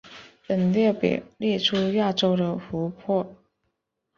[0.47, 3.35] 本列表列出亚洲的湖泊。